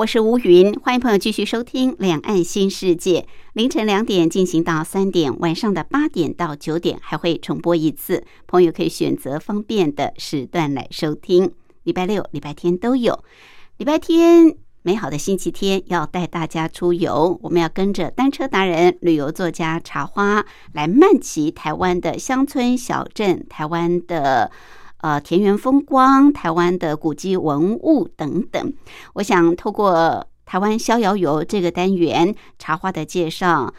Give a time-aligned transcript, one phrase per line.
[0.00, 3.20] 我是吴云，欢迎朋友继续收听《两岸新世界》。
[3.52, 11.52] 凌晨两点进行到三点，晚上的八点到九点还会重播一次，朋友可以选择方便的时段来收听。
[11.82, 13.22] 礼拜六、礼拜天都有。
[13.76, 24.50] 礼拜天，美好的星期天，要带大家出游，我们要跟着单车达人、旅游作家茶花来漫骑台湾的乡村小镇，台湾的。
[25.02, 28.72] 呃，田园风光、台湾的古迹文物等等，
[29.14, 33.72] 我想透过台湾逍遥游这个单元茶花的介绍，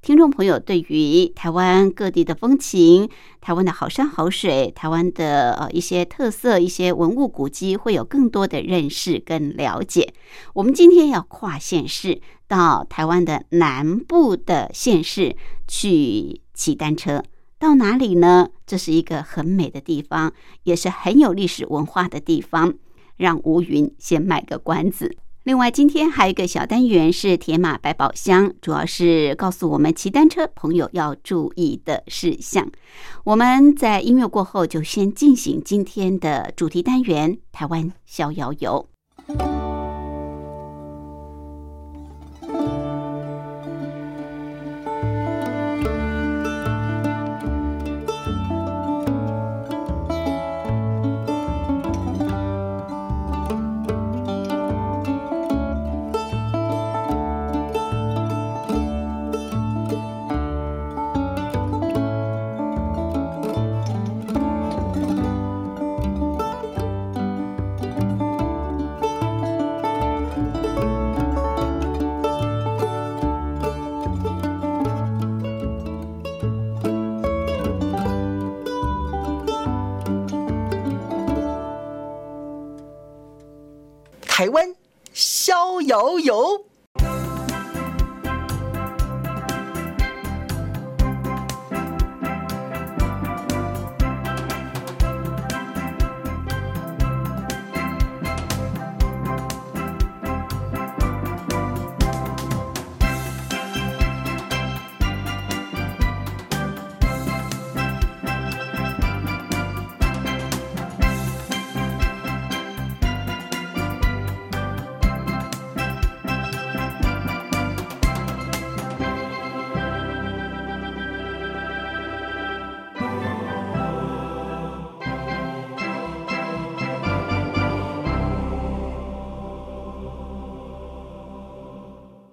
[0.00, 3.08] 听众朋友对于台湾各地的风情、
[3.40, 10.14] 台湾的好山好水、台湾的呃一些特色、一些文物古迹，会有更多的认识跟了解。
[10.54, 15.36] 我们今天要跨县市，到台湾的南部的县市
[15.68, 17.22] 去骑单车。
[17.62, 18.48] 到哪里呢？
[18.66, 20.32] 这是一个很美的地方，
[20.64, 22.74] 也是很有历史文化的地方。
[23.16, 25.16] 让吴云先卖个关子。
[25.44, 32.68] 另外，今天还有一个小单元是铁马百宝箱，主要是告诉我们骑单车朋友要注意的事项。
[33.22, 38.88] 我们在音乐过后，就先进行今天的主题单元——台湾逍遥游。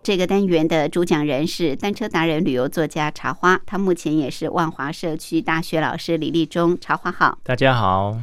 [0.09, 6.75] 这个单元的主讲人是单车达人、旅游作家茶花，他目前也是万华社区大学老师李立忠。
[6.79, 8.19] 茶花好，大家好，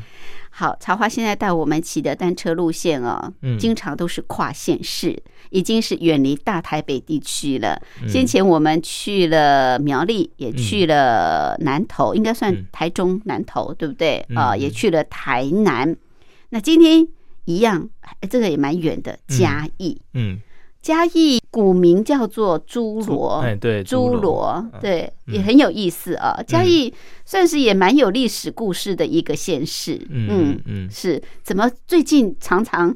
[0.50, 5.16] 好，茶花现在带我们骑的单车路线哦，嗯，经常都是跨县市，
[5.50, 7.80] 已经是远离大台北地区了。
[8.08, 14.26] 先前我们去了苗栗，也去了南投，应该算台中南投，对不对？
[14.34, 15.96] 啊，也去了台南。
[16.48, 17.06] 那今天
[17.44, 17.88] 一样，
[18.28, 20.40] 这个也蛮远的，嘉义，嗯。
[20.86, 26.40] 嘉义古名叫做朱罗，哎，对，朱罗，对，也很有意思啊。
[26.46, 32.94] 嘉义算是也蛮有历史故事的一个县市，嗯嗯，是怎么最近常常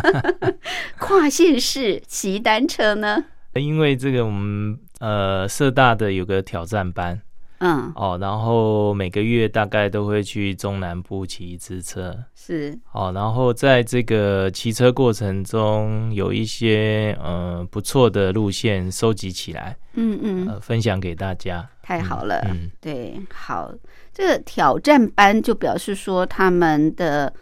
[1.00, 3.24] 跨县市骑单车呢？
[3.54, 7.22] 因为这个，我们呃，社大的有个挑战班。
[7.58, 7.92] 嗯。
[7.94, 12.78] 哦，然后每个月大概都会去中南部骑一次车，是。
[12.92, 23.72] 哦，然后在这个骑车过程中，有一些呃不错的路线收集起来，嗯嗯，分享给大家，太好了，嗯，对，好，
[24.12, 27.32] 这个挑战班就表示说他们的。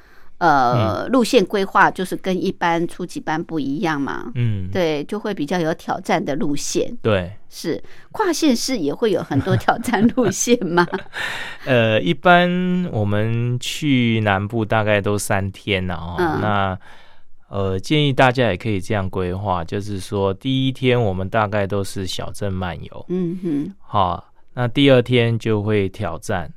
[0.44, 6.94] 呃，路线规划就是跟一般初级班不一样嘛，嗯，对，就会比较有挑战的路线。
[7.00, 7.82] 对，是
[8.12, 10.86] 跨县市也会有很多挑战路线吗？
[11.64, 16.16] 呃，一般我们去南部大概都三天了哦。
[16.42, 16.78] 那
[17.48, 26.52] 呃，建议大家也可以这样规划，就是说第一天我们大概都是小镇漫游，嗯哼，好，那第二天就会挑战。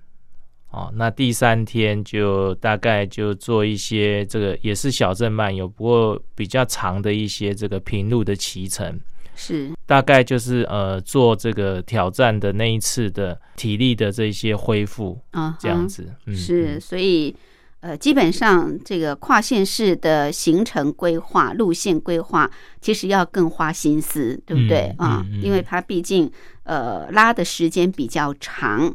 [0.70, 9.00] 哦，那第三天就大概就做一些这个也是小镇漫游，不过比较长的一些这个平路的骑乘，
[9.34, 9.72] 是。
[9.86, 17.34] 大概就是呃做这个挑战的那一次的体力的这些恢复啊，这样子，嗯，是，所以
[17.80, 24.94] 呃基本上这个跨县市的行程规划、路线规划，其实要更花心思，对不对？
[24.98, 25.26] 啊？
[25.42, 26.30] 因为它毕竟
[26.64, 28.94] 呃拉的时间比较长。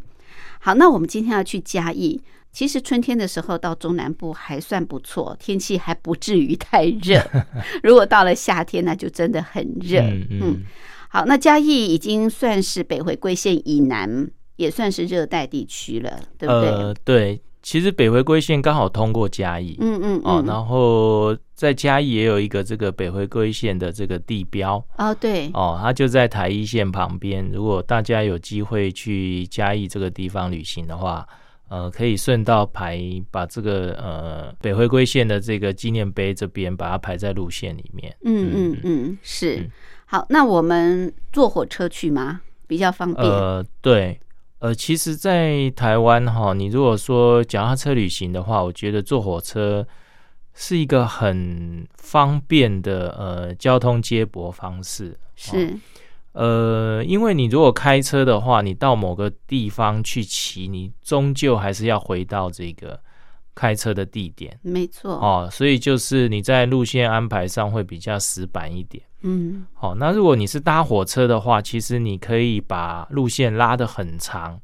[0.65, 2.21] 好，那我们今天要去嘉义。
[2.53, 7.21] 其实春天的时候到中南部还算不错，天气还不至于太热。
[7.83, 9.99] 如果到了夏天，那就真的很热。
[10.01, 10.63] 嗯，
[11.09, 16.69] 好，那嘉义已经算是北回归线以南，也算是热带地区了，对不对？
[16.69, 17.43] 呃，对。
[17.63, 27.49] 其实北回归线刚好通过嘉义，嗯嗯哦，然后在嘉义也有一个这个北回归线的这个地标，哦对，哦，它就在台一线旁边。
[27.53, 31.25] 如果大家有机会去嘉义这个地方旅行的话，
[31.69, 33.01] 呃，可以顺道排
[33.31, 38.15] 把这个呃北回归线的这个纪念碑这边把它排在路线里面。
[38.25, 39.71] 嗯嗯嗯，是。
[40.05, 42.41] 好，那我们坐火车去吗？
[42.67, 43.25] 比较方便。
[43.25, 44.19] 呃，对。
[44.63, 49.85] 呃，其实，在台湾哈，你如果说脚踏车旅行的话，我觉得坐火车
[50.55, 55.19] 是一个很方便的呃交通接驳方式。
[55.35, 55.77] 是，
[56.31, 63.01] 呃，因为你如果开车的话，你到某个地方去骑，你终究还是要回到这个
[63.57, 64.57] 开车的地点。
[64.63, 65.11] 没错。
[65.15, 69.03] 哦，所以就是你在路线安排上会比较死板一点。
[69.23, 74.61] 嗯，好，那如果你是搭火车的话，其实你可以把路线拉得很长，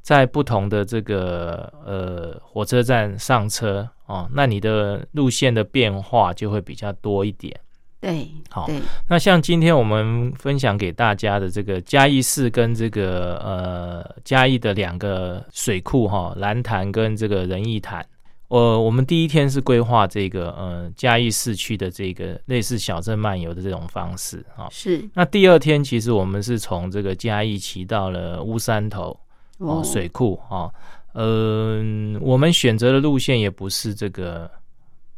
[0.00, 7.58] 在不同的这个呃火车站上车哦，那你的路线的变化就会比较多一点。
[8.00, 8.68] 对，好，
[9.08, 18.04] 那像今天我们分享给大家的这个嘉义市跟这个呃嘉义的两个水库哈，蓝潭跟这个仁义潭。
[18.52, 24.68] 呃，我们第一天是规划这个呃嘉义市区的这个类似小镇漫游的这种方式啊。
[24.70, 25.08] 是。
[25.14, 29.18] 那第二天其实我们是从这个嘉义骑到了乌山头
[29.56, 30.70] 哦水库啊。
[31.14, 34.50] 嗯，我们选择的路线也不是这个，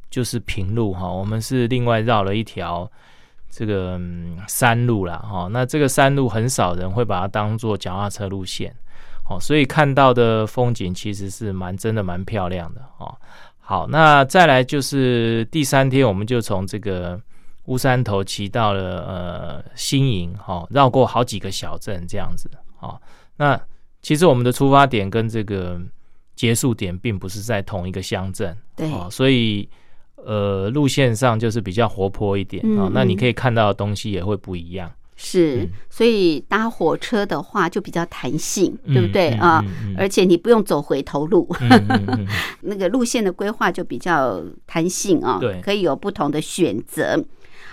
[0.09, 1.11] 就是平路哈。
[1.11, 2.89] 我们是另外绕了一条
[3.51, 4.01] 这个
[4.47, 5.49] 山路了哈。
[5.51, 8.73] 那这个山路很少人会把它当做脚踏车路线。
[9.29, 13.17] 哦，所以看到的风景其实是蛮真的蛮漂亮的哦。
[13.59, 17.19] 好，那再来就是第三天，我们就从这个
[17.65, 22.51] 乌山头骑到了呃新营，哈，绕过好几个小镇这样子。
[22.81, 23.01] 哦，
[23.37, 23.59] 那
[24.03, 25.81] 其实我们的出发点跟这个
[26.37, 29.67] 结束点并不是在同一个乡镇，对，所以
[30.17, 32.91] 呃路线上就是比较活泼一点啊。
[32.93, 34.93] 那你可以看到的东西也会不一样。
[35.17, 39.65] 是，所以搭火车的话就比较弹性，对不对啊？
[39.97, 41.49] 而且你不用走回头路，
[42.63, 47.23] 那个路线的规划就比较弹性啊，对，可以有不同的选择。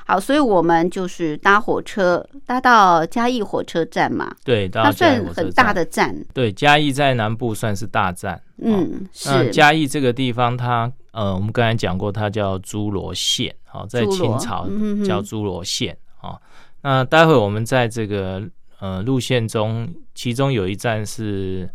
[0.06, 6.16] 好，所以我们就是搭火车搭到嘉义火车站嘛，对，它算很大的站。
[6.34, 8.42] 对，嘉义在南部算是大站。
[8.58, 14.68] 嗯，是嘉义这个地方，它呃，我们刚才讲过，它叫诸罗县，好，在清朝
[15.06, 16.38] 叫诸罗县啊。
[16.82, 18.42] 那待会我们在这个
[18.80, 21.70] 呃路线中，其中有一站是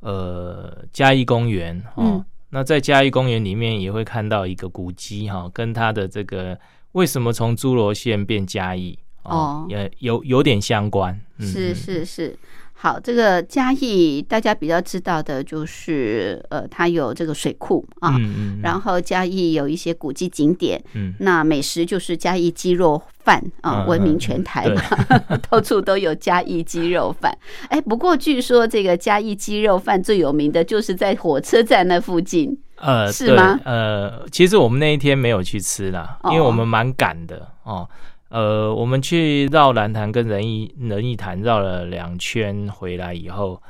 [0.00, 2.24] 呃嘉义公园哦。
[2.50, 6.58] 那在嘉义公园里面也会看到一个古迹哈，跟它的这个
[6.92, 11.20] 为什么从侏罗县变嘉义哦，也有有点相关。
[11.38, 12.36] 是是是。
[12.82, 18.16] 好，这个嘉义大家比较知道的就是，呃，它有这个水库啊，
[18.62, 24.82] 然后嘉义有一些古迹景点，嗯，那美食就是嘉义鸡肉饭啊，闻名全台嘛，
[25.50, 27.36] 到处都有嘉义鸡肉饭。
[27.68, 33.60] 哎，不过据说这个嘉义鸡肉饭最有名的就是在火车站那附近，呃，是吗？
[33.62, 37.86] 呃，其实我们那一天没有去吃啦，因为我们蛮赶的哦。
[38.30, 43.60] 呃，我们去绕蓝潭跟仁义仁义潭绕了两圈回来以后，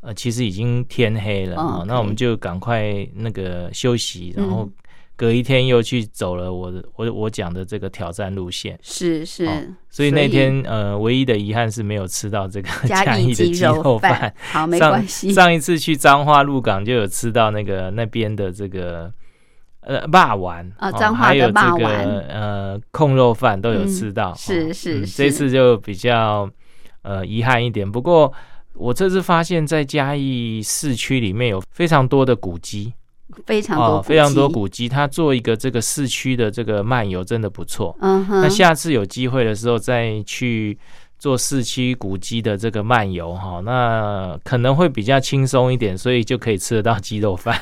[0.00, 1.84] 呃，其实已经天黑了啊。
[1.86, 4.68] 那我们就赶快那个休息，然后
[5.16, 8.78] 隔一天又去走了我我我讲的这个挑战路线。
[8.82, 14.34] 是是，所以那天呃，唯一的遗憾是没有吃到这个嘉义的鸡肉饭。
[14.52, 15.32] 好，没关系。
[15.32, 19.10] 上一次去彰化鹿港就有吃到那个那边的这个。
[19.80, 26.48] 呃，霸丸啊，彰化的霸丸，呃，控肉饭都有吃到，是是是，这次就比较
[27.02, 27.90] 呃遗憾一点。
[27.90, 28.30] 不过
[28.74, 32.92] 我这次发现，在嘉义市区里面有非常多的古迹，
[33.46, 37.96] 非常多非常多古迹，它做一个这个市区的这个漫游真的不错。
[38.00, 40.78] 嗯哼，那下次有机会的时候再去
[41.20, 47.60] 做市区古鸡的这个漫游哈，那可能会比较轻松一点，所以就可以吃得到鸡肉饭。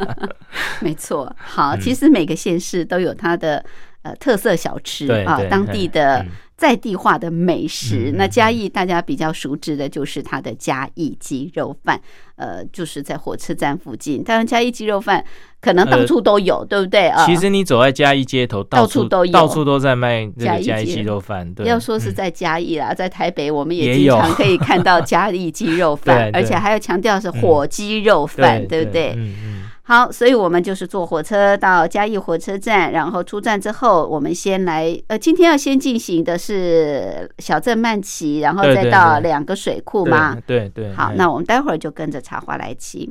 [0.80, 3.62] 没错，好，其实每个县市都有它的
[4.08, 6.24] 呃特色小吃啊，当地的。
[6.58, 12.00] 在地化的美食，那嘉义大家比较熟知的就是它的嘉义鸡肉饭，
[12.34, 14.24] 呃，就是在火车站附近。
[14.24, 15.24] 当然，嘉义鸡肉饭
[15.60, 17.24] 可能到处都有，对不对啊？
[17.24, 21.54] 其实你走在嘉义街头，到处都有，到处都在卖嘉义鸡肉饭。
[21.64, 29.14] 要说是在嘉义啦，在台北我们也经常可以看到嘉义鸡肉 饭，而且还要强调是火鸡肉饭，对不对？
[29.16, 29.62] 嗯嗯。
[29.88, 40.36] 好，所以我们就是坐火车到嘉义火车站，然后出站之后，我们先来，呃，今天要先进行的是小镇慢骑，然后再到两个水库嘛？
[40.46, 40.92] 对对。
[40.92, 43.10] 好，那我们待会儿就跟着茶花来骑。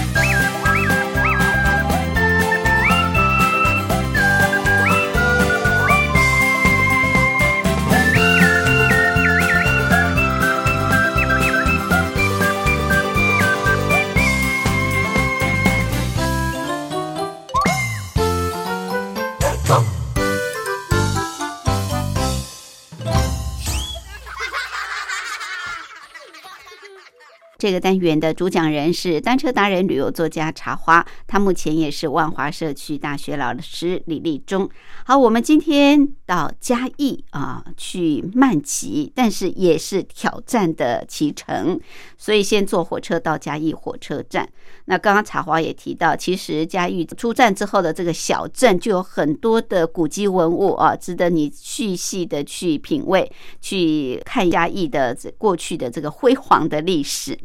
[27.61, 34.67] 这个单元的主讲人是单车达人、旅游作家茶花，他目前也是万华社区大学老师李立忠。
[35.05, 41.79] 好，我们今天到嘉义啊去慢骑，但是也是挑战的骑乘，
[42.17, 44.49] 所以先坐火车到嘉义火车站。
[44.85, 57.37] 那刚刚茶花也提到，其实嘉义出站之后的这个小镇就有很多的古迹文物啊，值得你细细的去品味、去看嘉义的过去的这个辉煌的历史。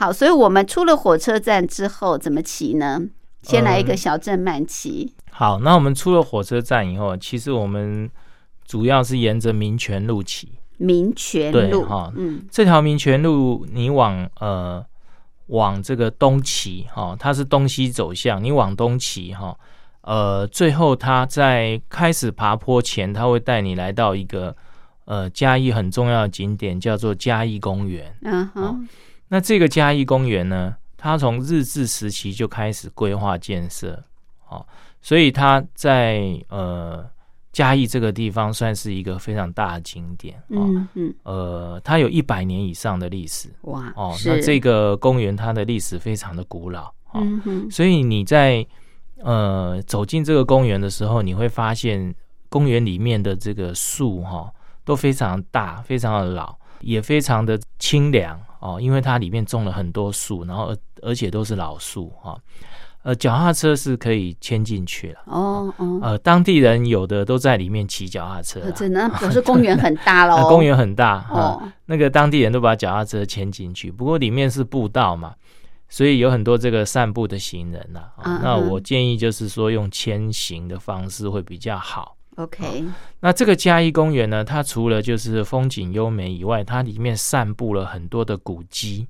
[0.00, 3.02] 好，所以我们出了火车站之后怎么骑呢？
[3.42, 5.12] 先来一个小镇慢骑。
[5.30, 8.10] 好，那我们出了火车站以后，其实我们
[8.64, 10.52] 主要是沿着民权路骑。
[10.78, 14.82] 民权路对哈嗯这条民权路，你往呃
[15.48, 19.54] 往这个东骑哈、它是东西走向，你往东骑哈、
[20.00, 24.56] 呃，最后它在开始爬坡前，它会带你来到一个
[25.04, 28.16] 呃嘉义很重要的景点，叫做嘉义公园。
[28.22, 28.88] 嗯哼
[29.32, 34.02] 那这个嘉义公园呢，它从日治时期就开始规划建设，
[34.48, 34.66] 哦，
[35.00, 37.08] 所以它在呃
[37.52, 40.66] 嘉义这个地方算是一个非常大的景点哦。
[40.66, 44.16] 嗯嗯呃，它有一百年以上的历史哇哦。
[44.26, 48.66] 那这个公园它的历史非常的古老哦，嗯所以你在
[49.18, 52.12] 呃走进这个公园的时候，你会发现
[52.48, 54.52] 公园里面的这个树哈、
[54.84, 62.38] 都非常大，非常的老，也非常的清凉哦，因为它里面种了很多树，然后而而且都是老树哈、
[63.02, 65.20] 呃，脚踏车是可以牵进去了。
[65.26, 69.08] 哦哦，呃，当地人有的都在里面骑脚踏车啦、呃真的？
[69.18, 71.72] 表示公园很大那喽， 公园很大哈、哦。
[71.86, 75.34] 那个当地人都把脚踏车牵进去，不过里面是步道嘛，
[75.88, 78.68] 所以有很多这个散步的行人呐、啊嗯那嗯。
[78.68, 82.14] 我建议就是说用牵行的方式会比较好。
[82.36, 82.84] OK
[83.20, 89.06] 那这个嘉义公园呢，它除了就是风景优美以外，它里面散布了很多的古迹。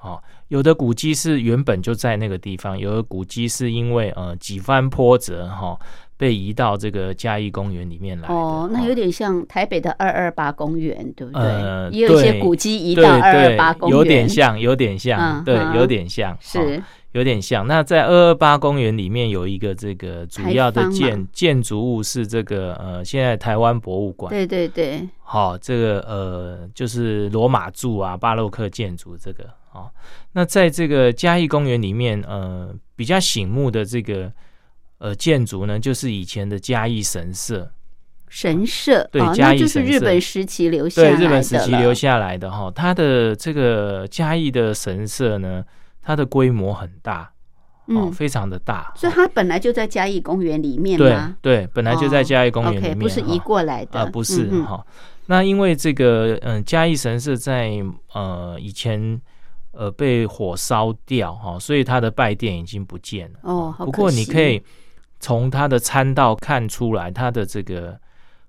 [0.00, 5.76] 哦，有的古迹是原本就在那个地方，有的古迹是因为呃几番波折哈、
[6.16, 8.32] 被移到这个嘉义公园里面来的。
[8.32, 11.42] 哦，那有点像台北的二二八公园，对不对？
[11.42, 16.82] 呃也有一些古迹移到二二八公园，有点像，有点像，对，有点像，哦是
[17.18, 17.66] 有点像。
[17.66, 21.26] 那在二二八公园里面有一个这个主要的建嘛。
[21.32, 29.90] 建筑物是这个呃，现在台湾博物馆，对对对，好、这个呃就是罗马柱啊，巴洛克建筑这个哦。
[30.32, 34.32] 那在这个嘉义公园里面，呃，比较醒目的这个
[34.98, 37.68] 呃建筑呢，就是以前的嘉义神社，
[38.28, 45.64] 神社对哦，嘉义神社那就是日本时期留下来的对日本时期留下来的哈，它的这个嘉义的神社呢，
[46.08, 47.30] 它的规模很大，
[47.84, 51.36] 哦，嗯，非常的大，所以它本来就在嘉义公园里面对吗？
[51.42, 54.86] 对，本来就在嘉义公园里面，OK，不是移哈过来的，啊、不是嗯哈、
[55.26, 59.20] 那因为这个，嗯，嘉义神社在呃以前
[59.72, 63.40] 呃被火烧掉哈、所以它的拜殿已经不见了。
[63.42, 64.62] 哦好不过你可以
[65.20, 68.00] 从它的参道看出来，它的这个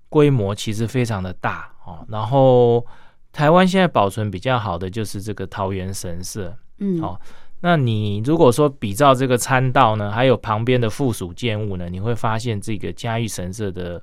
[0.08, 2.06] 规模其实非常的大哦。
[2.08, 2.86] 然后
[3.30, 7.20] 台湾现在保存比较好的就是这个桃园神社，嗯，好
[7.62, 14.02] 那你如果说比照这个参道呢，还有旁边的附属建物呢，你会发现这个嘉义神社的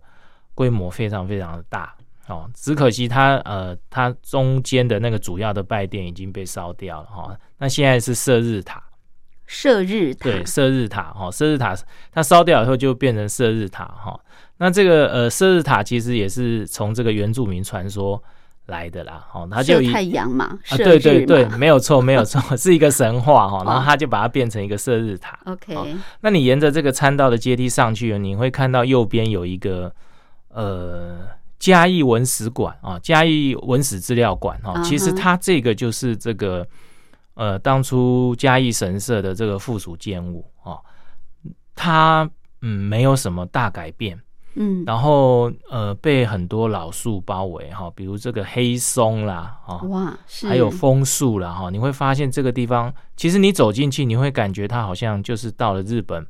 [0.54, 1.96] 规模非常非常的大
[2.28, 2.50] 哦。
[2.54, 7.40] 只可惜它呃，它中间的那个主要的拜殿已经被烧掉了哈、哦。
[7.58, 8.84] 那现在是射日塔，
[9.48, 11.76] 射日塔，对，射日塔哈，射日塔
[12.12, 14.20] 它烧掉以后就变成射日塔哈、
[14.58, 18.22] 那这个呃射日塔其实也是从这个原住民传说
[18.68, 25.40] 来的啦，哦，他就以太阳嘛，啊，对对对，没有错，没有错， 是一个神话哈，然后哦他就把它变成一个射日塔。
[25.46, 29.94] ，OK，那你沿着这个参道的阶梯上去，你会看到右边有一个
[30.50, 31.20] 呃
[31.60, 34.74] 嘉义文史馆啊，嘉义文史资料馆哈。
[34.76, 36.68] 嗯哼其实它这个就是这个
[37.36, 40.80] 呃当初嘉义神社的这个附属建物哦，
[41.74, 42.30] 它
[42.62, 44.20] 嗯没有什么大改变。
[44.60, 56.26] 嗯，然后呃被很多老树包围哈，比如这个黑松啦哈，哇，是还有枫树啦哈，你会发现这个地方，其实你走进去，你会感觉它好像就是到了日本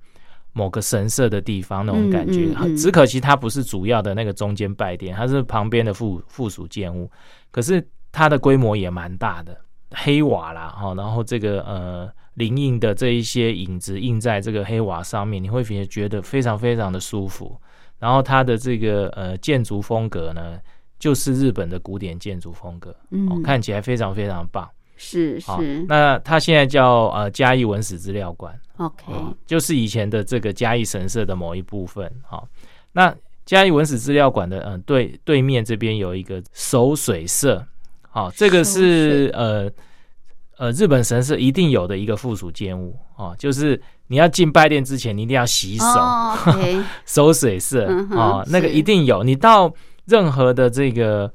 [0.51, 2.47] 某个神社的地方那种感觉。
[2.47, 7.09] 嗯嗯嗯只可惜它不是主要的那个中间拜殿，它是旁边的附附属建物，
[7.49, 9.57] 可是它的规模也蛮大的，
[9.91, 17.57] 黑瓦啦哈，然后这个呃灵印的这一些影子印在这个黑瓦上面，你会觉觉得非常非常的舒服。
[17.99, 20.59] 然后它的这个呃建筑风格呢，
[20.99, 24.63] 就是日本的古典建筑风格，哦嗯，，看起来非常非常棒。
[24.63, 25.39] 好是。
[25.39, 32.11] 是那它现在叫呃嘉义文史资料馆，，OK，哦，就是以前的这个嘉义神社的某一部分。
[32.25, 32.47] 好、
[32.91, 37.63] 那嘉义文史资料馆的嗯、呃对对面这边有一个守水社，
[38.09, 39.71] 好、这个是呃
[40.57, 45.85] 呃日本神社一定有的一个附属建物哦，就是你要进拜殿之前，你一定要洗手。
[47.05, 49.23] 守 水社嗯哦，那个一定有。
[49.23, 49.71] 你到
[50.05, 51.31] 任何的这个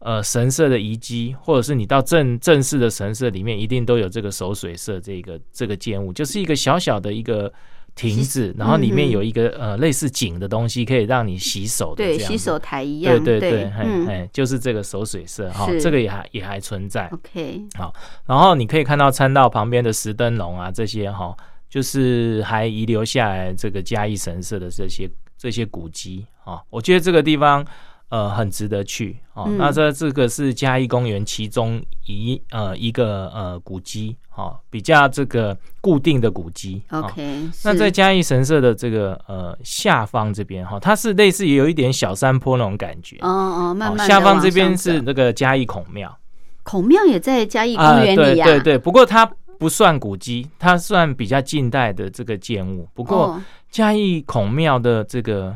[0.00, 7.52] 呃神社的遗迹，或者是你到正正式的神社里面，一定都有这个守水社这个这个建物，就是一个小小的一个
[7.94, 17.08] 亭子，然后里面有一个呃类似井的东西，可以让你洗手的对，洗手台一样，对对对，嘿嗯嘿，就是这个守水社哈、是这个也还也还存在。
[17.08, 17.94] ，OK，好
[18.26, 21.34] 然后你可以看到参道旁边的石灯笼啊，这些哈、
[21.76, 27.62] 就是还遗留下来这个嘉义神社的这些这些古迹啊、我觉得这个地方
[28.08, 29.44] 呃很值得去哦。
[29.46, 36.80] 嗯那这这个是嘉义公园其中一呃一个呃古迹哦，比较这个固定的古迹。
[36.88, 43.18] 哦 OK，那在嘉义神社的这个呃下方这边哈、它是类似也有一点小山坡那种感觉。
[43.20, 46.18] 哦哦，慢慢地下方这边是那个嘉义孔庙
[46.62, 52.88] 孔庙也在嘉义公啊，园里呀、对对对，不过它不算古迹，它算比较近代的这个建物。
[52.94, 53.42] 不过哦。
[53.68, 55.54] 嘉义孔庙的这个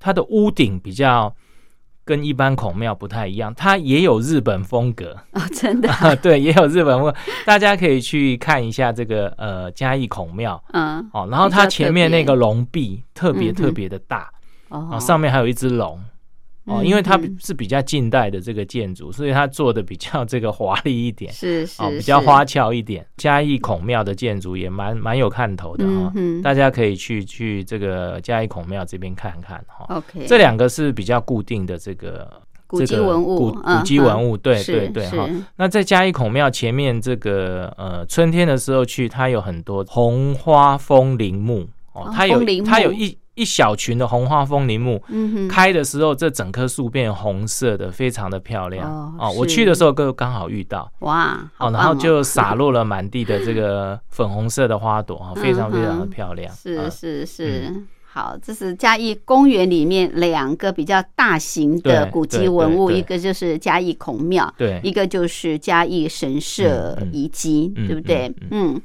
[0.00, 1.32] 它的屋顶比较
[2.04, 5.16] 跟一般孔庙不太一样，它也有日本风格。
[5.32, 10.60] 哦，真的，啊， 对，也有日本风格，大家可以去看一下这个呃嘉义孔庙。
[10.72, 14.28] 嗯，哦，然后它前面那个龙壁特别特别的大。
[14.70, 14.88] 哦。
[14.92, 16.02] 啊，上面还有一只龙
[16.70, 23.04] 哦，嗯因为它嗯是比较近代的这个建筑，所以它做的比较这个华丽一点是是、哦，比较花俏一点。
[23.16, 29.84] 嘉义孔庙的建筑也蛮蛮有看头的哈嗯，大家可以去去这个嘉义孔庙这边看看哈。
[29.96, 32.30] OK，这两个是比较固定的这个
[32.66, 35.26] 古迹这个文物古嗯古迹文物，对对对哈。
[35.26, 48.86] 是那在嘉义孔庙前面这个呃春天的时候去，它有很多红花风铃木哦哦，它有它有一一小群的红花风铃木，嗯哼，开的时候，这整棵树变红色的，非常的漂亮。
[48.86, 49.32] 哦哦。
[49.38, 50.92] 我去的时候刚刚好遇到。
[50.98, 56.54] 哇，好哦，然棒后就洒落了满地的这个粉红色的花朵啊， 非常非常的漂亮。
[56.54, 57.74] 是嗯是是。
[58.12, 68.34] 好，这是嘉义公园里面两个比较大型的古迹文物，一个就是嘉义孔庙，对，一个就是嘉义神社遗迹，嗯对不对？
[68.50, 68.82] 嗯，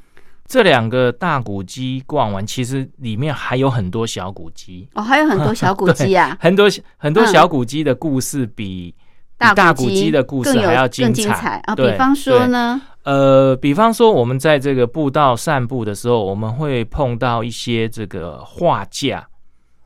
[0.48, 8.94] 这两个大古迹逛完，其实里面还有很多小古迹，哦，还有很多小古迹啊， 很多很多嗯小古迹的故事比
[9.38, 11.60] 比大古迹的故事还要更精彩。
[11.66, 11.76] 啊。
[11.76, 19.28] 比方说呢，呃，比方说我们在这个步道散步的时候，我们会碰到一些这个画架。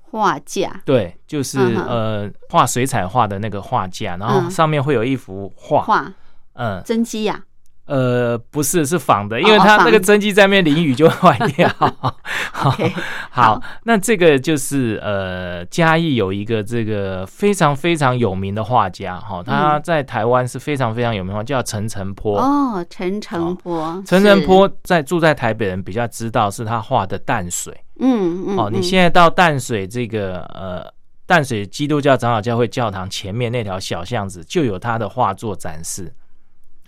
[0.01, 0.81] 画架。
[0.85, 4.51] 对，就是、嗯呃画水彩画的那个画架，然后嗯。
[4.51, 6.13] 上面会有一幅画，画。
[6.53, 6.81] 嗯。
[6.85, 7.41] 真迹呀，
[7.89, 11.67] 呃不是是仿的，因哦为它那个真机在那边淋雨就会坏掉。
[13.31, 22.39] 好那这个就是呃嘉义有一个这个非常非常有名的画家哈，他嗯在台湾是非常非常有名的，叫陈澄波。
[22.39, 27.75] 哦，陈澄波，陈澄是，波在住在台北人比较知道是他画的淡水。
[27.99, 30.85] 嗯嗯，哦，你嗯现在到淡水这个呃
[31.25, 36.13] 淡水基督教长老教会教堂前面那条小巷子，就有他的画作展示。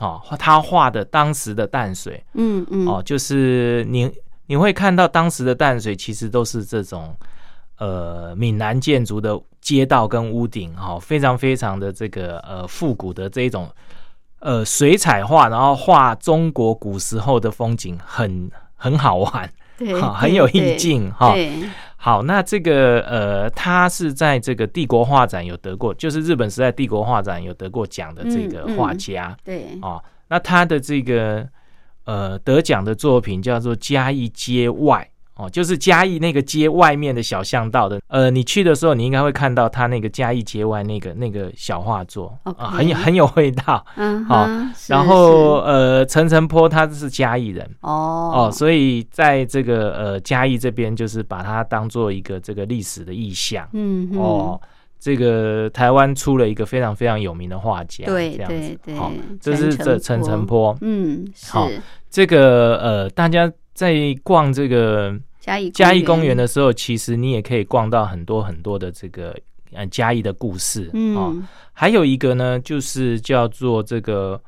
[0.01, 4.11] 哦，他画的当时的淡水，嗯嗯哦，就是你
[4.47, 7.15] 你会看到当时的淡水其实都是这种
[7.77, 13.69] 呃闽南建筑的街道跟屋顶，哈、哦，非常非常的这个呃复古的这一种
[14.39, 19.49] 呃水彩画，然后画中国古时候的风景，很很好玩。
[19.77, 21.33] 对很有意境哈。
[22.01, 28.77] 对，好，那这个呃，他是在这个帝国画展有得过，就是日本时代帝国画展有得过奖的这个嗯嗯。
[28.77, 30.03] 画家、对，哦。
[30.27, 31.47] 那他的这个
[32.05, 37.99] 呃得奖的作品叫做《嘉义街外》哦，就是嘉义那个街外面的小巷道的。
[38.07, 43.83] 呃，你去的时候，你应该会看到他那个嘉义街外那个那个小画作啊、很有很有味道。
[43.95, 44.47] 嗯好
[44.87, 47.65] 然后呃，陈澄波他是嘉义人。
[47.65, 53.67] 是哦哦，所以在这个呃嘉义这边，就是把它当做一个这个历史的意象。
[53.73, 54.61] 嗯哼哦，
[54.99, 60.77] 这个台湾出了一个非常非常有名的画家，对这样子对对好，这是这陈澄波。
[60.81, 69.35] 嗯，好是这个呃，大家在逛这个嘉义嘉义公园的时候，其实你也可以逛到很多很多的这个
[69.73, 70.85] 呃嘉义的故事。
[71.15, 74.41] 哦，嗯还有一个呢，就是叫做这个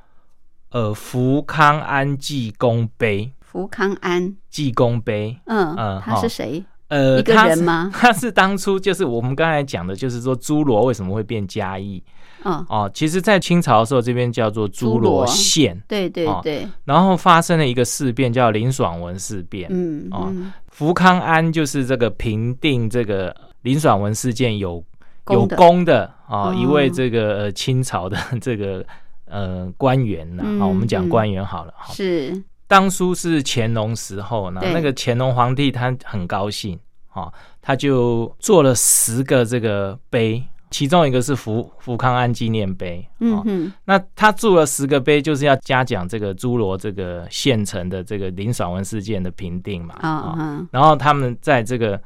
[0.70, 5.38] 呃福康安济公碑，福康安，济公碑。
[5.46, 6.64] 嗯嗯他是好谁？
[6.90, 12.04] 呃，一个人吗 他是当初就是我们刚才讲的，就是说侏罗为什么会变嘉义
[12.43, 12.91] 嗯，哦？
[12.93, 15.27] 其实，在清朝的时候，这边叫做侏侏罗罗。
[15.27, 19.67] 县，对对哦对，然后发生了一个事变，叫林爽文事变。
[19.71, 20.51] 嗯哦嗯。
[20.69, 24.84] 福康安就是这个平定这个林爽文事件有
[25.29, 26.56] 有功的啊、哦。
[26.60, 28.84] 一位这个呃清朝的 这个
[29.25, 31.10] 呃官员呢，嗯好、我们讲嗯。
[31.10, 31.73] 官员好了。
[31.77, 31.93] 好。
[31.93, 32.43] 是。
[32.65, 36.79] 当初是乾隆时候呢，那个乾隆皇帝他很高兴，
[37.13, 40.43] 哦，他就做了十个这个碑，
[40.74, 43.72] 其中一个是福福康安纪念碑，哦，嗯。
[43.86, 50.36] 那他铸了十个碑，就是要嘉奖这个侏罗这个县城的这个林爽文事件的评定嘛，啊哦。
[50.40, 52.02] 嗯然后他们在这个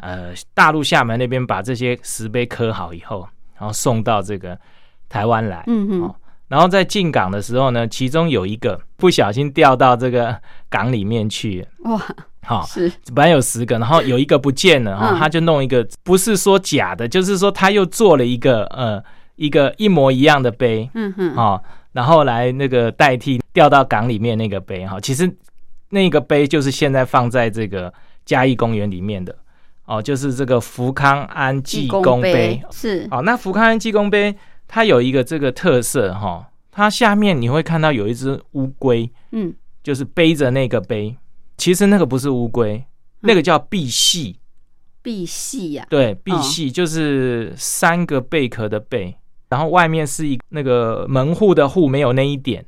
[0.00, 4.56] 呃大陆厦门那边把这些石碑刻好以后，然后送到这个
[5.08, 6.14] 台湾来，嗯哼哦。
[6.46, 12.00] 然后在进港的时候呢，其中有一个不小心掉到这个港里面去，哇
[12.44, 12.90] 好、是。
[13.14, 15.18] 本来有十个，然后有一个不见了，哈、嗯。
[15.18, 19.02] 他就弄一个，不是说假的，就是说他又做了一个呃
[19.36, 25.32] 一个一模一样的杯，嗯哼，哦，然后来那个代替掉到港里面那个杯哈，其实
[25.90, 27.92] 那个杯就是现在放在这个
[28.24, 29.34] 嘉义公园里面的
[29.86, 33.06] 哦，就是这个福康安济公碑是。
[33.10, 33.22] 哦。
[33.22, 34.34] 那福康安济公碑
[34.66, 41.16] 它有一个这个特色哈，它下面你会看到有一只乌龟，嗯，就是背着那个碑，
[41.56, 42.84] 其实那个不是乌龟，
[43.20, 44.34] 那个叫赑屃，
[45.02, 49.16] 赑屃呀，对，赑屃就是三个贝壳的贝。
[49.48, 52.64] 然后外面是一那个门户的户没有那一点。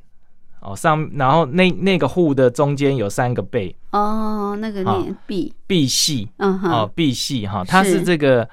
[0.60, 3.74] 哦，上然后那那个户的中间有三个贝。
[3.90, 8.48] 哦，那个念赑赑屃，嗯哼，哦赑屃哈，它是这个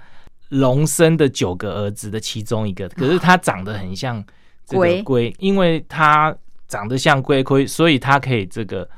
[0.50, 4.24] 龙生的九个儿子的其中一个，可是它长得很像
[4.68, 5.02] 龟。
[5.04, 6.36] 龟，因为它
[6.68, 8.90] 长得像龟龟，所以它可以这个。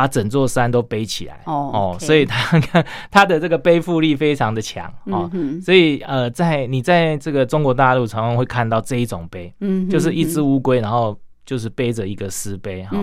[0.00, 1.42] 把整座山都背起来。
[1.44, 5.30] 哦，所以他看他的这个背负力非常的强哦，
[5.62, 12.96] 所以呃，在你在这个中国大陆常常会看到这一种碑，嗯，就是一只乌龟，然后就是背着一个石碑哈，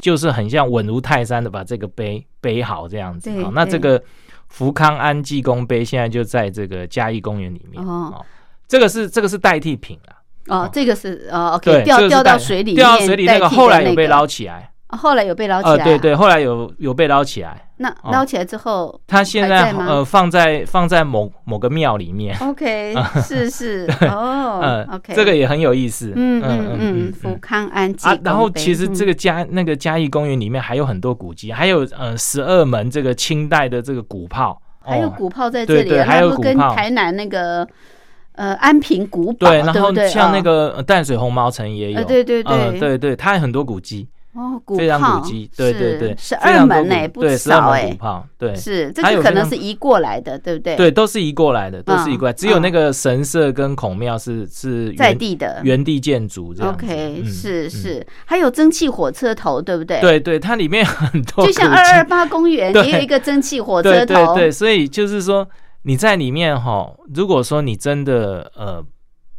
[0.00, 3.50] 就是很像稳如泰山的把这个碑背好这样子啊。
[3.52, 4.02] 那这个
[4.48, 8.24] 福康安济公碑现在就在这个嘉义公园里面哦，
[8.66, 14.72] 这个是这个是代替品了哦，这个是呃，OK，掉掉到水里，掉到水里那个后来有被捞起来。
[14.96, 17.64] 后来有被捞起来，呃，对对，后来有有被捞起来。
[17.76, 22.36] 那捞起来之后，他现在呃放在放在某某个庙里面。
[22.40, 23.86] OK，是 是。
[24.02, 26.12] 哦，OK，这个也很有意思。
[26.16, 37.66] 嗯嗯嗯，福康安济啊，然后其实这个嘉那个嘉义公园里面还有很多古迹，还有呃十二门这个清代的这个鼓炮，还有鼓炮在这里，还有跟台南那个。
[38.38, 44.06] 呃，安平古堡，对，然后像那个淡水红毛城也有，对对对，对对，它有很多古迹。
[44.34, 47.96] 哦，非常古迹，对对对，十二门呢，不少哎，
[48.36, 50.76] 对，是这个可能是移过来的，对不对？
[50.76, 56.54] 对，都是移过来的，都是移过来，只有那个神社跟孔庙是是在地的原地建筑。
[56.60, 60.00] OK，是是，还有蒸汽火车头，对不对？
[60.00, 65.48] 对对，它里面很多，就像二二八公园 也有一个蒸汽火车头，对对，所以就是说
[65.82, 68.84] 你在里面哈，如果说你真的呃。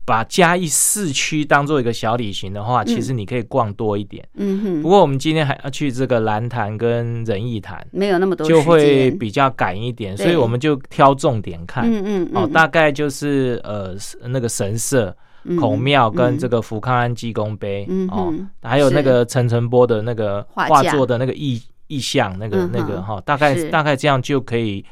[0.09, 4.27] 把嘉义市区当做一个小旅行的话，其实你可以逛多一点。
[4.33, 4.81] 嗯哼。
[4.81, 11.85] 不过我们今天还要去这个蓝潭跟仁义潭，没有那么多，就会比较赶一点，所以我们就挑重点看。
[11.85, 12.31] 嗯嗯。
[12.33, 13.95] 哦，大概就是呃
[14.27, 15.15] 那个神社、
[15.59, 24.83] 孔庙跟这个福康安济公碑哦，还有那个陈澄波的那个画作的那个意意象，那个那个哈，大概大概这样就可以。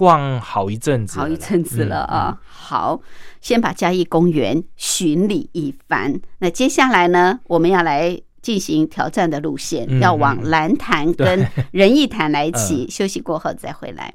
[0.00, 2.38] 逛好一阵子，好一阵子了啊。
[2.42, 3.02] 好，
[3.42, 6.18] 先把嘉义公园巡礼一番。
[6.38, 7.38] 那接下来呢？
[7.48, 14.14] 我们要来进行挑战的路线，要往蓝潭跟仁义潭来一起休息，过后再回来。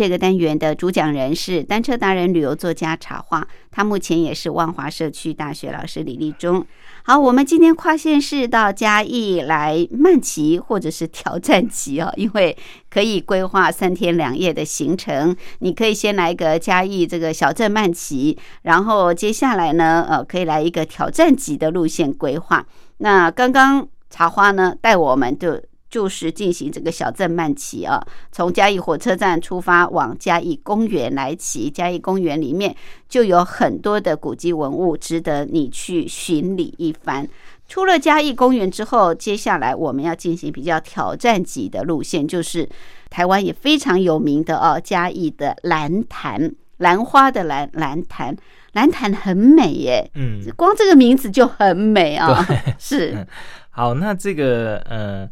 [0.00, 6.64] 这个单元的主讲人是单车达人、旅游作家茶花，他目前也是万华社区大学老师李立忠。
[7.02, 12.56] 好，我们今天跨县市到嘉义来慢骑或者是挑战骑哦，因为
[12.88, 15.36] 可以规划三天两夜的行程。
[15.58, 22.64] 你可以先来一个嘉义这个小镇慢骑，然后接下来呢，呃，可以来一个挑战级的路线规划。
[22.96, 25.60] 那刚刚茶花呢带我们就
[25.90, 28.00] 就是进行这个小镇慢骑啊，
[28.30, 31.68] 从嘉义火车站出发，往嘉义公园来骑。
[31.68, 32.74] 嘉义公园里面
[33.08, 37.28] 就有很多的古迹文物，值得你去巡礼一番。
[37.66, 42.68] 出了嘉义公园之后，接下来我们要进行比较挑战级的路线，就是
[43.08, 48.36] 台湾也非常有名的哦，嘉义的蓝潭，兰花的兰蓝潭，
[48.72, 52.44] 蓝潭很美耶，嗯，光这个名字就很美啊，
[52.78, 53.26] 是，
[53.70, 55.28] 好，那这个呃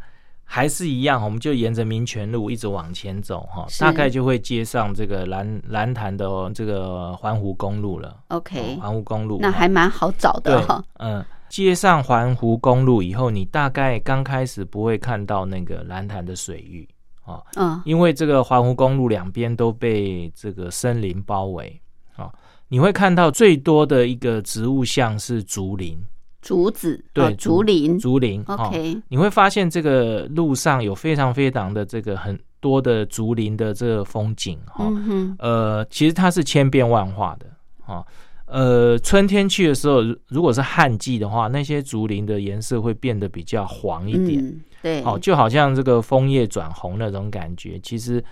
[0.51, 8.19] 还是一样，我们就沿着民权路一直往前走哈，大概就会接上这个蓝蓝潭的哦这个环湖公路了。
[8.29, 9.39] OK，哦环湖公路。
[9.43, 16.89] 那还蛮好找的对哈。，嗯，接上环湖公路以后，你大概刚开始不会看到那个蓝潭的水域
[17.27, 21.79] 哦，嗯，因为这个环湖公路两边都被这个森林包围
[22.17, 22.33] 哦，
[22.69, 26.03] 你会看到最多的一个植物像是竹林，
[26.41, 27.99] 竹子，对哦竹林。
[27.99, 37.47] 竹林哦，OK，你会发现这个路上有非常非常的这个很多的竹林的这个风景哈、嗯，呃，其实它是千变万化的
[37.93, 38.05] 啊。
[38.47, 47.79] 呃，春天去的时候，如如果是旱季的话，那些竹林的颜色会变得比较黄一点，嗯，对，哦，就好像这个枫叶转红那种感觉。
[47.81, 48.25] 其实，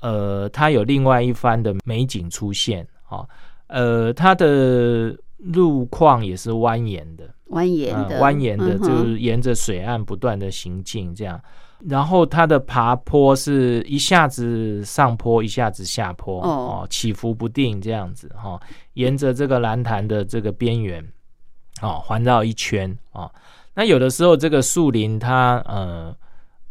[0.00, 3.28] 呃，它有另外一番的美景出现，哦，
[3.66, 11.40] 呃，它的路况也是蜿蜒的，蜿蜒的，呃蜿蜒的，嗯就是沿着水岸不断的行进这样。
[11.86, 18.60] 然后它的爬坡是一下子上坡，一下子下坡，哦哦，起伏不定这样子哈、哦。
[18.94, 21.04] 沿着这个蓝潭的这个边缘，
[21.82, 23.30] 哦，环绕一圈哦。
[23.74, 26.16] 那有的时候这个树林它呃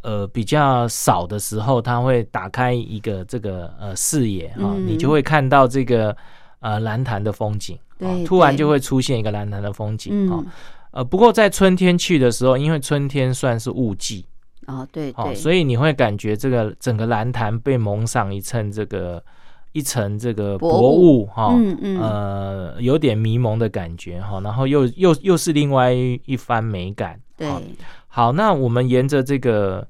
[0.02, 6.16] 呃比较少的时候，它会打开一个这个呃视野啊、哦嗯你就会看到这个
[6.60, 10.44] 呃蓝潭的风景，哦突然就会出现一个蓝潭的风景哦。
[10.44, 10.52] 嗯，
[10.94, 14.28] 呃，不过在春天去的时候，因为春天算是雾季，
[14.68, 19.24] 哦，对哦，对，所以你会感觉这个整个蓝潭被蒙上一层这个
[19.72, 27.20] 一层这个薄薄雾雾哈，嗯嗯呃，有点迷蒙的感觉哈，然后又又又是另外一一番美感。
[27.36, 27.62] 对好，
[28.08, 29.88] 好，那我们沿着这个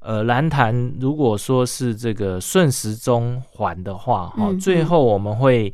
[0.00, 5.72] 呃蓝潭，如果说是这个顺时钟环的话哈，嗯最后我们会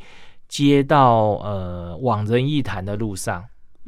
[0.48, 3.42] 接到呃往仁义潭的路上。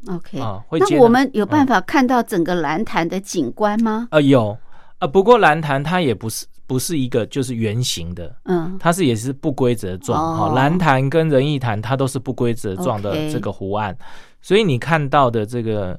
[0.07, 4.09] OK，啊会接那我们有办法看到整个蓝潭的景观吗？
[4.11, 4.57] 呃，有，
[5.01, 13.97] 呃，不过蓝潭它也不是不是一个就是圆形的，嗯，它是也是不规则状哈、哦蓝潭跟仁义潭它都是不规则状的这个湖岸。
[14.41, 15.99] 所以你看到的这个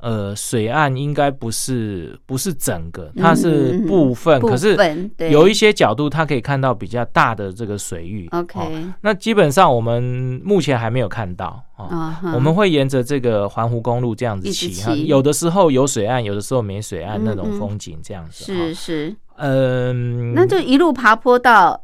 [0.00, 4.76] 呃水岸应该不是不是整个，它是嗯嗯嗯部分，可是
[5.30, 8.28] 有一些角度它可以看到比较大的这个水域。
[8.32, 10.02] OK 哦那基本上我们
[10.44, 11.62] 目前还没有看到
[12.34, 17.58] 我们会沿着这个环湖公路这样子骑哈，有的时候有水岸，有的时候没水岸嗯那种嗯。
[17.58, 18.44] 风景这样子。
[18.44, 21.80] 是是，嗯，那就一路爬坡到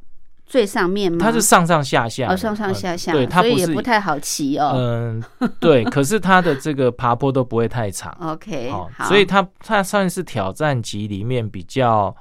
[0.46, 1.18] 最上面吗？
[1.20, 4.72] 它是上上下下，哦上上下下，嗯对，它所以也不是不太好骑哦。
[4.74, 5.24] 嗯，
[5.58, 12.14] 对， 可是它的这个爬坡都不会太长，OK，哦好，所以它它算是挑战级里面比较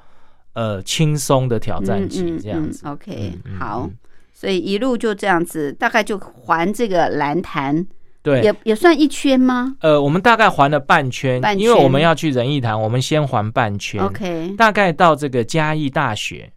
[0.53, 2.82] 呃轻松的挑战级这样子。
[2.86, 3.95] 嗯 OK，好嗯，
[4.34, 7.86] 所以一路就这样子，大概就环这个蓝潭，
[8.21, 16.51] 对，也也算一圈吗呃，我们大概环了半圈，半因为我们要去仁义潭，我们先环半圈？OK，大概到这个嘉义大学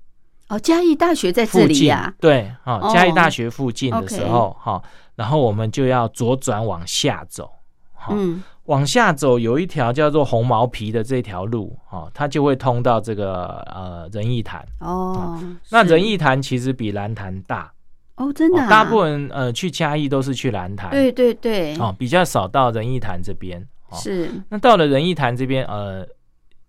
[0.49, 2.15] 哦，嘉义大学在这附近，里呀。
[2.21, 2.91] 对，哈、哦。
[2.93, 4.83] 嘉义大学附近的时候，哈、
[5.15, 7.51] 然后我们就要左转往下走，
[7.93, 14.65] 哈、嗯，往下走有一条叫做红毛皮的这条路，哦，它就会通到这个呃仁义潭。
[14.81, 15.41] 哦，
[15.71, 17.73] 那仁义潭其实比蓝潭大，
[18.15, 18.67] 哦，真的、啊？
[18.67, 23.61] 哦大部分呃去嘉义都是去蓝潭，对对对，哦，比较少到仁义潭这边。
[23.89, 24.31] 哦，是。
[24.49, 26.07] 那到了仁义潭这边，呃，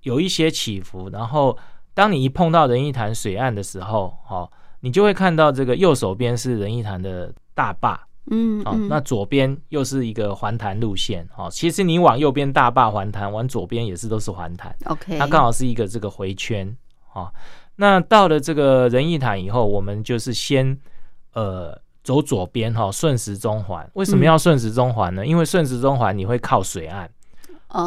[0.01, 1.55] 有一些起伏，然后
[1.97, 4.47] 当你一碰到仁义潭水岸的时候，哦，
[4.81, 8.61] 你就会看到这个右手边是仁义潭的大坝，哦，嗯。
[8.65, 16.71] 哦，那左边又是一个环潭路线，哦，其实你往右边大坝环潭，往左边也是都是环潭，OK，它刚好是一个这个回圈，
[17.13, 17.33] 哦，
[17.77, 20.77] 那到了这个仁义潭以后，我们就是先
[21.33, 23.89] 呃走左边哈、顺时钟环。
[23.95, 25.25] 为什么要顺时钟环呢？
[25.25, 27.09] 因为顺时钟环你会靠水岸，哦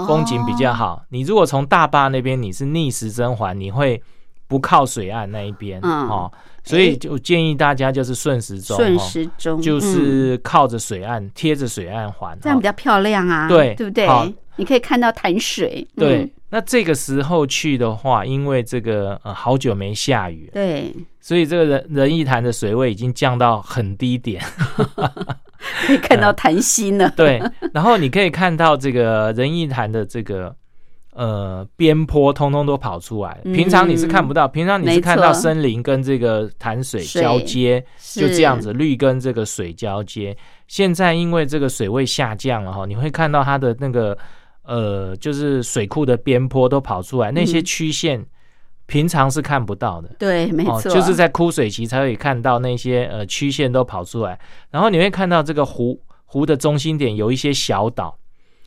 [0.07, 1.03] 风景比较好。
[1.11, 4.03] 你如果从大坝那边你是逆时针环，你会
[4.47, 6.33] 不靠水岸那一边、嗯哦，
[6.65, 14.27] 所以就建议大家就是顺时钟，顺哦时钟，就嗯是靠着水岸，贴着水岸环，哦这样比较漂亮啊，对对不对好？
[14.57, 16.33] 你可以看到潭水，嗯对。
[16.53, 24.43] 那这个时候去的话，因为这个呃好久没下雨，对，所以这个仁仁义潭的水位已经降到很低点。
[25.87, 27.43] 可 以看到潭心了，对，
[27.73, 30.55] 然后你可以看到这个仁义潭的这个
[31.13, 37.85] 呃边坡，通通都跑出来平常你是看不到，平常你是看到森林跟这个潭水水交接，
[38.15, 40.37] 就这样子，绿跟这个水交接。
[40.67, 44.17] 现在因为这个水位下降了哈，你会看到它的那个
[44.63, 47.65] 呃，就是水库的边坡都跑出来，那些嗯。
[47.65, 48.25] 曲线
[48.91, 50.11] 平常是看不到的。
[50.19, 54.37] 对，没错，就是在枯水期才会看到那些呃曲线都跑出来，
[54.71, 58.19] 然后你会看到这个湖湖的中心点有一些小岛，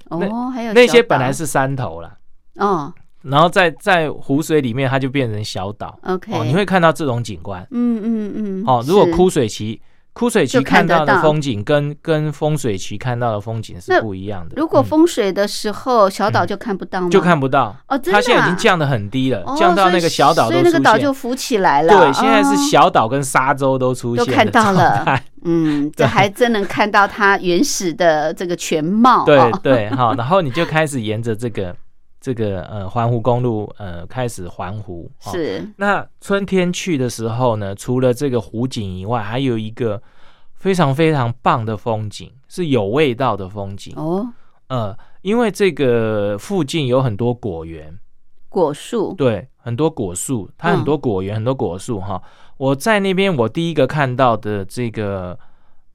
[0.10, 2.18] 哦，还有那些本来是山头啦，
[2.56, 2.94] 哦。
[3.24, 5.98] 然后在在湖水里面它就变成小岛。
[6.04, 7.66] ，OK，哦，你会看到这种景观。
[7.72, 9.82] 嗯嗯嗯，哦，如果枯水期
[10.14, 14.54] 枯水期看到的风景跟跟风水期看到的风景是不一样的。
[14.56, 17.10] 如果嗯风水的时候，小岛就看不到吗？
[17.10, 20.84] 就看不到，哦，真的啊、它现在已经降得很低了，哦降到那个小岛所以所以那个。
[20.84, 21.98] 岛就浮起来了。
[21.98, 29.26] 对，现在是哦小岛跟沙洲都出现的都看到状了态嗯， 这对还真能看到它原始的这个全貌。
[29.26, 31.76] 对哦、 对，好，然后你就开始沿着这个
[32.24, 35.12] 这个呃环湖公路呃开始环湖。
[35.26, 40.02] 哦是那春天去的时候呢，除了这个湖景以外，还有一个
[40.56, 43.94] 非常非常棒的风景，是有味道的风景。
[43.98, 44.26] 哦，
[44.68, 48.00] 呃，因为这个附近有很多果园，
[48.48, 52.24] 果树对，很多果树，它嗯很多果园，很多果树哈。
[52.56, 55.38] 我在那边，我第一个看到的这个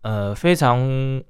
[0.02, 1.22] 呃非常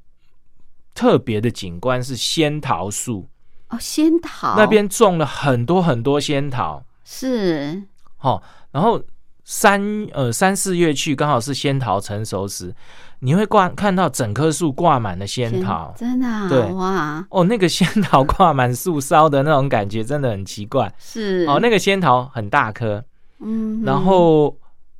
[0.93, 3.29] 特别的景观是仙桃树，
[3.71, 4.55] 哦，仙桃。
[4.57, 7.83] 那边种了很多很多仙桃，是。
[8.21, 8.43] 哦，
[8.73, 9.03] 然后
[9.45, 12.75] 三呃三四月去刚好是仙桃成熟时，
[13.21, 15.95] 你会挂看到整棵树挂满了仙桃。
[15.97, 16.61] 真的、啊、对。
[16.73, 20.93] 哇，哦，那个仙桃挂满树梢的那种感觉真的很奇怪。
[20.99, 21.47] 是。
[21.49, 23.05] 哦，那个仙桃很大颗，
[23.41, 24.57] 嗯，然后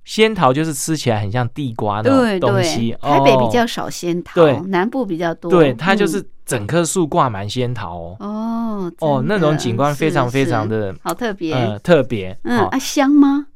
[0.09, 3.11] 仙桃就是吃起来很像地瓜那对种东西对，。
[3.11, 5.51] 台北比较哦少仙桃，对南部比较多。
[5.51, 8.17] 对，它就嗯是整棵树挂满仙桃哦。
[8.21, 11.53] 哦哦，那种景观非常非常是的好特别。
[11.53, 12.33] 呃特别。
[12.33, 13.49] 哦嗯啊，香吗？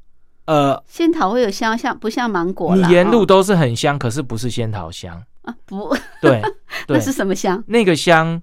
[0.44, 2.76] 呃，仙桃会有香，像不像芒果？
[2.76, 5.22] 你沿路哦都是很香，可是不是仙桃香。
[5.44, 6.42] 啊不，对
[6.86, 7.64] 那，是什么香？
[7.66, 8.42] 那个香，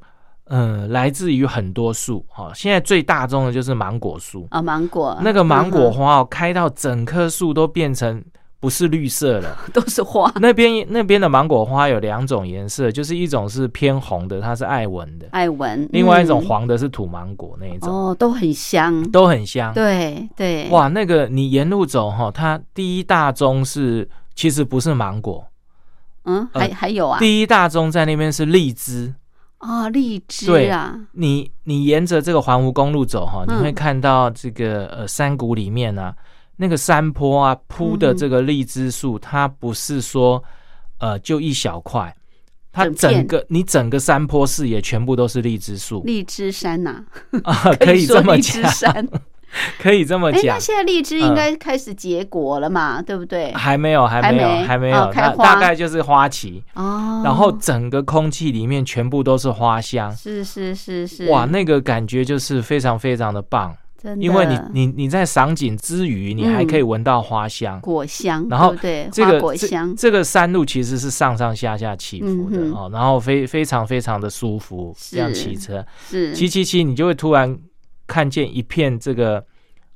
[0.50, 2.52] 呃，来自于很多树哈、哦。
[2.56, 5.18] 现在最大众的就是芒果树，啊，芒果。
[5.22, 8.24] 那个芒果嗯花哦，开到整棵树都变成
[8.60, 9.56] 不是绿色了。
[9.72, 15.88] 都是花，那边那边的芒果花有两种颜色，就是一种是偏红的，它是爱文的；爱文。
[15.92, 19.08] 另外一种嗯黄的是土芒果那一种，哦，都很香。
[19.12, 19.72] 都很香。
[19.76, 25.46] 对对，哇，那个你沿路走哈，它第一大宗是其实不是芒果，
[26.26, 29.14] 嗯，还呃还有啊，第一大宗在那边是荔枝。
[29.60, 33.62] 哦，荔枝对啊，你你沿着这个环湖公路走哈，你嗯。
[33.62, 36.16] 会看到这个呃山谷里面啊，
[36.56, 40.42] 那个山坡啊铺的这个荔枝树，它不是说
[41.00, 42.16] 呃就一小块，
[42.72, 46.04] 它整个你整个山坡视野全部都是荔枝树。
[46.06, 47.04] 荔枝山呐，
[47.44, 49.08] 啊，可以这么讲，山。
[49.80, 50.60] 可以这么讲，那。
[50.60, 53.02] 现在荔枝应该开始结果了嘛？
[53.02, 53.52] 对不对？
[53.54, 54.90] 还没有，还没有，还没？
[54.90, 55.44] 有，开花。
[55.44, 63.76] 大概就是花期，哦，然后整个空气里面全部都是花香，是是是是，哇，那个感觉就是非常非常的棒。
[64.02, 67.82] 真的，因为你你你在赏景之余，你还可以嗯闻到花香。
[67.82, 75.86] 果香，然后对这个果香，这个山路其实是上上下下起伏的嗯哦，然后非非常非常的舒服，这样骑车。
[76.10, 76.34] 是。
[76.34, 77.58] 骑骑骑，你就会突然
[78.10, 79.46] 看见一片这个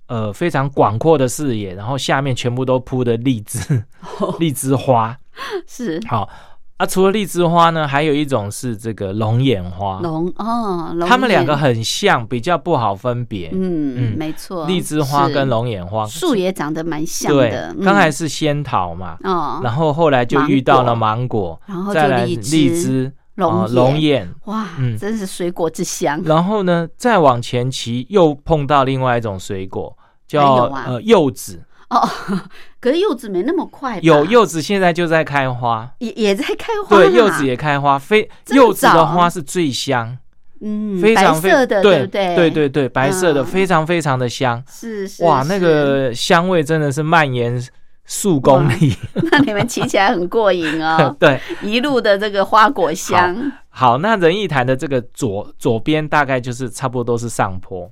[0.08, 3.84] 呃非常广阔的视野，然后下面全部都铺的荔枝
[4.20, 4.36] 哦。
[4.40, 5.18] 荔枝花。
[5.68, 6.00] 是。
[6.08, 6.30] 好，
[6.78, 13.50] 啊，除了荔枝花呢，还有一种是这个龙眼花，龙哦，龙它们两个很像，比较不好分别。
[13.52, 14.18] 嗯嗯。
[14.18, 17.84] 没错，荔枝花跟龙眼花，树也长得蛮像对的，，嗯。
[17.84, 24.02] 刚才是仙桃嘛，哦，然后后来就遇到了芒果，然后就再来荔荔枝、龙哦龙眼。
[24.02, 24.98] 眼，哇，嗯。
[24.98, 26.22] 真是水果之乡。
[26.26, 29.96] 然后呢，再往前骑又碰到另外一种水果，
[30.28, 30.86] 叫啊。
[30.88, 31.62] 呃柚子。
[31.90, 32.10] 哦，
[32.82, 40.18] 可是柚子没那么快，有柚子现在就在开花，也也在开花，对，柚子也开花，非柚子的花是最香，
[40.62, 42.36] 嗯，非常色的，对不对？
[42.36, 43.46] 对对对，白色的嗯。
[43.46, 47.62] 非常非常的香，是是哇，那个香味真的是蔓延
[48.06, 48.96] 数公里，
[49.32, 51.40] 那你们骑起来很过瘾哦， 对。
[51.62, 57.90] 一路的这个花果香，好，那仁义潭的这个左左边大概就是差不多都是上坡。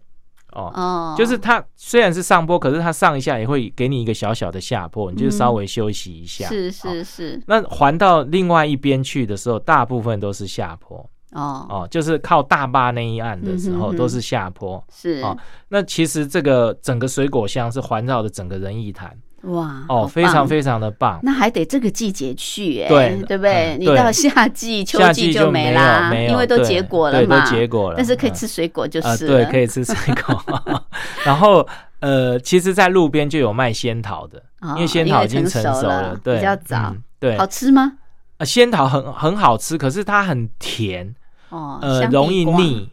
[0.51, 0.71] 哦。
[0.75, 6.47] 哦，就是它虽然是上坡，可是它上一下也会给你一个小小的下坡，你就嗯稍微休息一下。
[6.49, 6.71] 是哦。
[6.71, 10.97] 是是，那环到另外一边去的时候，大部分都是下坡。
[11.31, 13.79] 哦，哦，就是靠大坝那一岸的时嗯哼哼。
[13.79, 14.83] 候都是下坡。
[14.93, 15.21] 是。
[15.21, 15.37] 哦
[15.69, 21.19] 那其实这个整个水果乡是环绕着整个仁义潭哇，哦，非常非常的棒。
[21.23, 23.75] 那还得这个季节去哎，对对不对？
[23.75, 30.43] 嗯你到夏季、秋季季就没啦，没有因为都结果了对都嘛，结果了但是可以嗯吃水果就啊，是对，可以吃水果。
[31.25, 31.67] 然后
[31.99, 37.93] 呃，其实，在路边就有卖仙桃的，哦因为仙桃已经成熟了了，对，比较早嗯对好，吃吗？
[38.37, 41.13] 呃仙桃很很好吃，可是它很甜，
[41.49, 42.89] 哦，呃，容易，腻，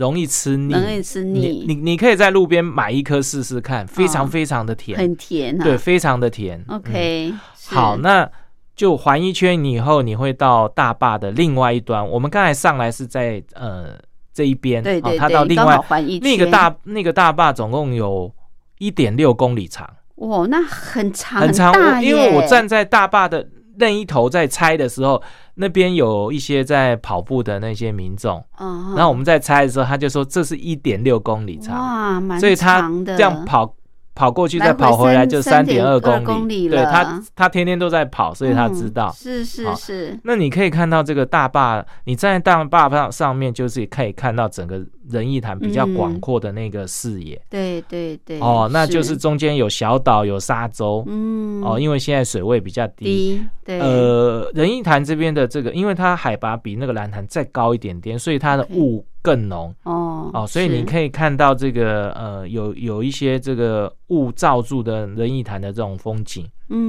[0.00, 5.62] 容易吃腻，容易吃你腻，你你可以在路边买一颗试试看，非常哦非常的甜，很甜啊。
[5.62, 6.58] 对，非常的甜。
[6.68, 8.26] 嗯 OK，是好，那
[8.74, 12.08] 就环一圈你以后，你会到大坝的另外一端。
[12.08, 13.88] 我们刚才上来是在呃
[14.32, 15.78] 这一边，对对哦，它到另外
[16.22, 18.32] 那个大那个大坝总共有
[18.78, 22.02] 一点六公里长，哇，那很长很长。
[22.02, 23.46] 因为我站在大坝的
[23.80, 25.20] 那一头在拆的时候，
[25.54, 33.74] 那边有一些在跑步的那些民众，嗯，然后我们在拆的时候，他就说这是一点六公里长，哇，蛮所以他这样跑。
[34.12, 39.12] 跑过去再跑回来就三点二3.2公公里对他他天天都在跑，所以他知嗯道。
[39.16, 47.40] 是是是，那你可以看到这个大坝，你站在大坝上上面，就是可以看到整个仁义潭比较广嗯阔的那个视野。
[47.50, 51.04] 对对对，哦，那就是中间有小岛，有沙洲。
[51.06, 53.04] 嗯哦，因为现在水位比较低。
[53.04, 59.74] 低对呃，仁义潭这边的这个，因为它海拔比那个蓝潭再高一点点，所以它的雾更浓。
[59.84, 66.46] 哦哦，所以你可以看到这个呃，有有一些这个雾罩住的仁义潭的这种风景。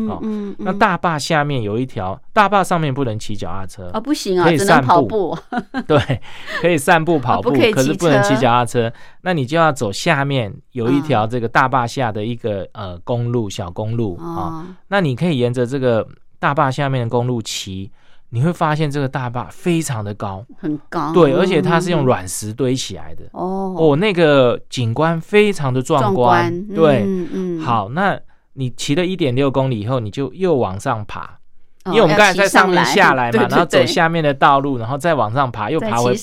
[0.08, 4.88] 哦嗯嗯，嗯那大坝下面有一条，大坝上面不能骑脚踏车，哦不行啊，可以散步。
[4.88, 5.38] 跑步，
[5.88, 6.22] 对，
[6.62, 8.92] 可以散步跑步，不可是不能骑脚踏车。
[9.22, 16.08] 那你就要走下面有一嗯条这个大坝下的一个呃公路，小公路啊、哦那你可以沿着这个
[16.40, 17.92] 大坝下面的公路骑，
[18.30, 22.06] 你会发现这个大坝非常的高，很高，对，而且它是用嗯。
[22.06, 23.24] 软石堆起来的。
[23.34, 23.74] 哦。
[23.78, 28.20] 哦，那个景观非常的壮壮观，对，嗯嗯，好，那
[28.54, 31.40] 你骑了一点六公里以后，你就又往上爬，
[31.86, 36.16] 哦因为我们刚才在上面下来嘛，然后走下面的道路，然后再往上爬，又爬回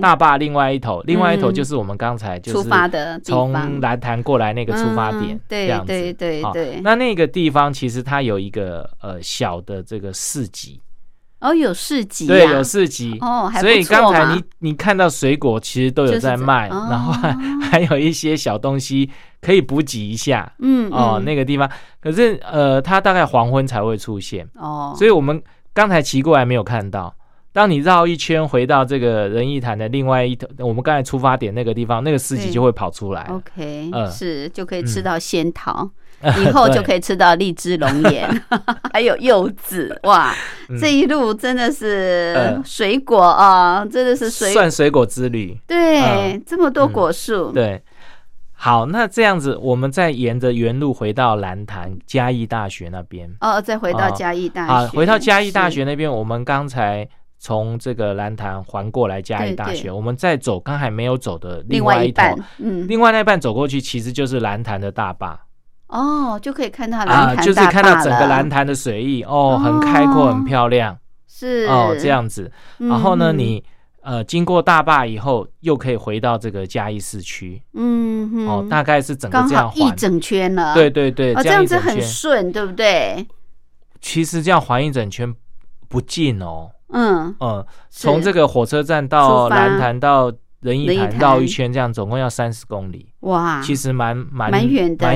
[0.00, 1.54] 大坝另外一头，另外一头嗯。
[1.54, 3.80] 就是我们刚才就是出发的从方。
[3.80, 5.86] 蓝潭过来那个出发点这样子。
[5.86, 6.80] 对对对对。
[6.82, 10.80] 那那个地方其实它有一个呃小的这个市集，
[11.42, 13.18] 哦有市集对，有市集。
[13.20, 20.50] 哦，还不所以刚才你你看到水果其实都有就是这在卖，哦然后还还有一些小东西可以补给一下。
[20.60, 21.68] 嗯哦，嗯那个地方，
[22.00, 25.42] 可是呃，它大概黄昏才会出现，哦，所以我们
[25.74, 27.14] 刚才骑过来没有看到。
[27.54, 33.24] 当你绕一圈回到这个仁义潭的另外一头，我们刚才出发点那个地方，那个市集就会跑出来。
[33.28, 35.90] OK 嗯是就可以吃嗯到仙桃，
[36.42, 38.28] 以后就可以以吃到荔枝龙眼，
[38.92, 40.34] 还有柚子，哇，
[40.68, 45.58] 嗯 这一路真的是呃水果啊，真的是水算水果之旅。
[45.66, 47.82] 对，这么多嗯果树，对，
[48.52, 53.28] 好，那这样子，我们再沿着原路回到蓝潭嘉义大学那边。
[53.40, 57.08] 哦，再回到哦嘉义大学，好，回到嘉义大学那边，我们刚才
[57.38, 65.40] 从这个蓝潭环过来嘉义大学，我们再走刚才没有走的另外一半，，嗯，另外那半走过去，其实就是蓝潭的大坝
[65.92, 70.96] 哦，就可以看到啊，蓝潭就是看到整个蓝潭的水域哦，很开阔，哦很漂亮
[71.28, 72.50] 是哦，这，样子。
[72.78, 73.64] 嗯然后呢，嗯你
[74.00, 79.86] 呃经过大坝以后，又可以回到这个嘉义市区嗯哼哦，大概是整个这样环。
[79.86, 82.00] 一整圈了，对对对，哦，这样样子很。
[82.00, 83.26] 顺，对不对？
[84.00, 85.32] 其实这样环一整圈
[85.88, 90.32] 不近哦，嗯，嗯，从这个火车站到蓝潭到
[90.62, 95.06] 仁义潭仁义潭绕一圈，这样总共要三十公里，哇，其实蛮蛮蛮远的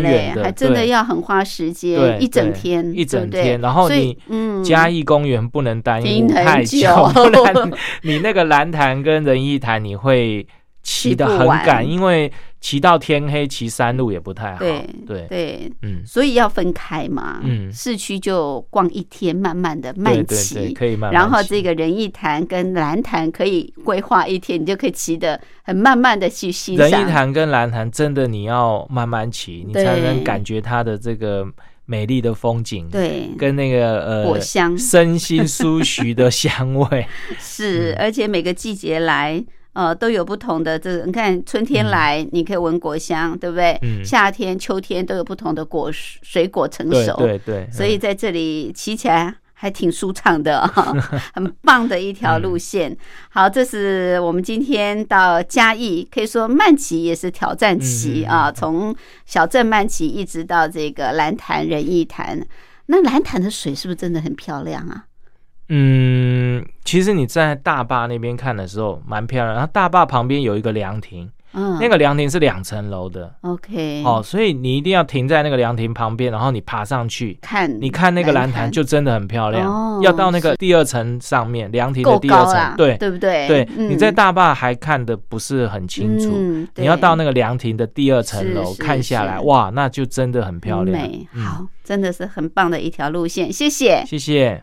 [0.43, 7.71] 还真的要很花时间，一整天，一整天然后你嗯，嘉义公园不能耽误停很太久不然
[8.03, 10.47] 你那个蓝潭跟仁义潭你会
[10.87, 14.61] 骑得很赶，因为骑到天黑，骑山路也不太好。
[14.61, 17.73] 对对，对，嗯，所以要分开嘛，嗯。
[17.73, 21.13] 市区就逛一天，慢慢的慢对对骑，对，可以慢慢。
[21.13, 27.11] 然后这个仁义潭跟蓝潭可以规划一天，你就可以骑的很慢慢的去欣仁义。
[27.11, 31.45] 潭跟蓝潭真的你要慢慢骑，你才能感觉它的这个
[31.85, 34.79] 美丽的风景，，对，跟那个呃果香。
[34.79, 37.05] 身心舒徐的香味。
[37.41, 37.97] 是，嗯。
[37.99, 39.45] 而且每个季节来，
[39.77, 41.05] 呃，都有不同的这个。
[41.05, 43.79] 你看春天来，你可以闻果香，对不对？
[43.83, 50.95] 嗯夏天、秋天都有不同的果水水果成对熟，对对，嗯所以在这里骑起来还挺舒畅的、啊，
[51.35, 52.91] 很棒的一条路线。
[52.93, 52.97] 嗯
[53.29, 58.97] 好，这是我们今天到嘉义，可以说慢骑也是挑战期嗯嗯嗯啊，从
[59.27, 62.41] 小镇慢骑一直到这个蓝潭仁义潭。
[62.87, 65.05] 那蓝潭的水是不是真的很漂亮啊？
[65.69, 73.35] 嗯，其实你在大坝那边看的时候蛮漂亮，然后大坝旁边有一个凉亭，嗯，那个凉亭是两层楼的。
[73.41, 79.69] OK，哦，所以你一定要停在那个凉亭旁边，然后你爬上去，看你看那个蓝潭就真的很漂亮。
[79.69, 83.49] 哦要到那个第二层上面，凉亭的第二层，，对对不对？
[83.49, 90.97] 对，嗯你在大坝还看的不是很清楚，嗯你要到那个个凉亭的第二层楼看下来，哇，那就真的很漂亮。
[90.97, 94.05] 美，嗯好，真的是很棒的一条路线，谢谢。
[94.07, 94.63] 谢谢。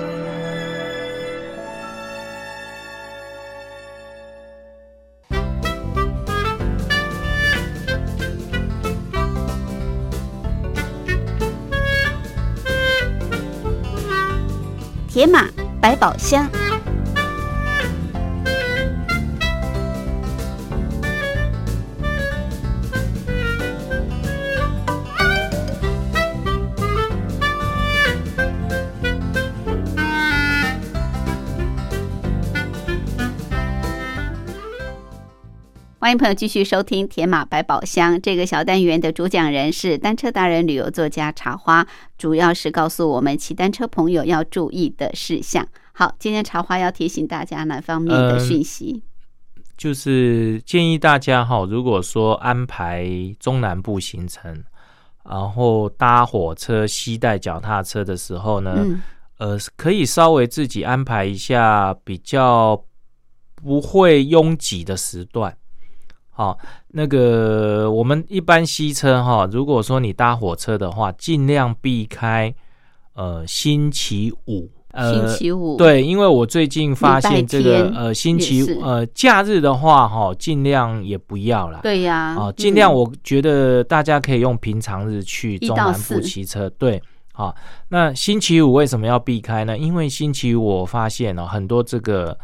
[15.21, 15.47] 铁马
[15.79, 16.60] 百宝箱。
[36.11, 41.87] 欢迎朋友继续收听《铁马百宝箱》这个小单元的主讲人是单车达人、旅游作家茶花，
[42.17, 45.65] 主要是告诉我们骑单车朋友要注意的事项。
[45.93, 49.01] 好，今天茶花要提醒大家哪方面的讯息？
[49.77, 53.07] 就是建议大家哈，如果说安排
[53.39, 54.65] 中南部行程，
[55.23, 59.01] 然后搭火车、携带脚踏车的时候呢，嗯
[59.37, 62.83] 呃，可以稍微自己安排一下比较
[63.55, 65.55] 不会拥挤的时段。
[66.41, 72.51] 好，那个我们一般西车哈，如果说你搭火车的话，尽量避开
[73.13, 74.67] 呃星期五。
[74.93, 81.79] 呃，星期五对，因为我最近发现这个呃星期呃假日的话哈，尽量也不要啦。
[81.83, 86.67] 对呀，啊，尽量嗯我觉得大家可以用平常日去中南部骑车。
[86.71, 86.99] 对，
[87.33, 87.55] 好，
[87.89, 89.77] 那星期五为什么要避开呢？
[89.77, 92.35] 因为星期五我发现哦，很多这个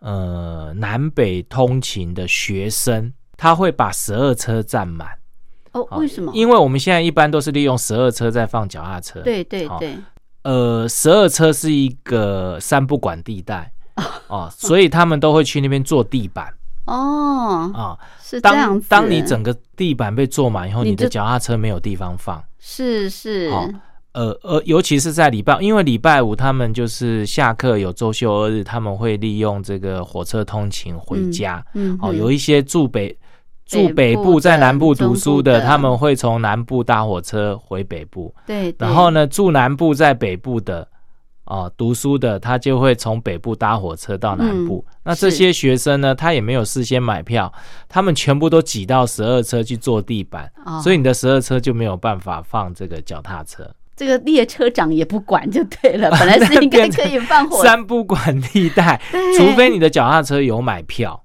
[0.00, 5.08] 呃南北通勤的学生，他会把十二车占满。
[5.72, 6.30] 哦，为什么？
[6.34, 9.20] 因为我们现在一般都是利用十二车在放脚踏车。
[9.20, 9.96] 好对对对，
[10.42, 13.72] 呃，十二车是一个三不管地带
[14.28, 16.52] 哦，所以他们都会去那边做地板
[16.86, 17.98] 哦，啊。
[18.20, 18.86] 是这样当子。
[18.90, 22.42] 当你整个地板被坐满以后，你你的脚踏车没有地方放。
[22.58, 23.66] 是是好
[24.12, 31.58] 呃呃，尤其是在礼拜，因为礼拜五他们就是下课有周休二日，他们会利用这个火车通勤回家。
[31.58, 33.16] 哦，嗯哦有一些住北
[33.68, 38.34] 住北北部在南部读中书的，他们会从南部搭火车回北部。
[38.46, 39.10] 对，对然后？
[39.10, 40.88] 呢，住南部在北部的
[41.44, 44.84] 哦，读书的他就会从北部搭火车到南部。
[44.88, 47.50] 嗯那这些学生呢，他也没有事先买票，
[47.88, 53.70] 他们全部都挤到十二车去坐地板，哦所以你的十二车就没有办法放这个脚踏车。
[53.96, 59.00] 这个列车长也不管就对了， 本来是应该可以放火，三不管地带，
[59.36, 61.20] 除非你的脚踏车有买票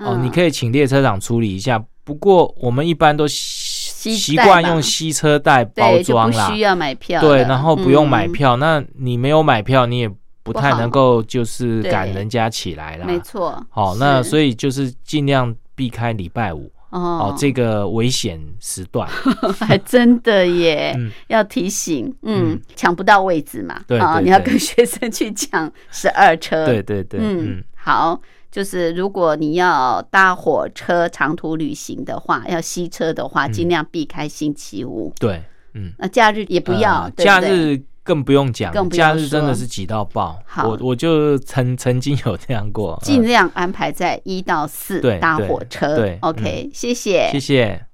[0.00, 1.82] 哦，你可以以请列车长处理一下。
[2.04, 10.10] 不过我们一般都习习惯用吸车袋包装啦不需，要买票了，对，然后不用买嗯，票，那你没有买票，你也
[10.44, 13.06] 不太能够就是对赶人家起来啦。
[13.06, 13.60] 没错。
[13.68, 19.08] 好，那所以以就是尽量避开礼拜五哦哦，这个危险时段。
[19.58, 28.20] 还真的耶， 嗯要提醒，嗯嗯，抢不到位置嘛，对你要跟 学生去抢十二车，对对对，嗯嗯，好，
[28.56, 35.12] 就是如果你要搭火车长途旅行的话，要吸车的话，嗯尽量避开星期五。
[35.20, 35.42] 对，
[35.74, 40.38] 嗯，那假日也不要，呃对不对假日更不用讲假日真的是挤到爆。
[40.46, 45.94] 好我我就曾曾经有这样过，尽嗯量安排在一到四对搭火车。
[45.94, 47.85] 对 OK，谢谢，谢谢。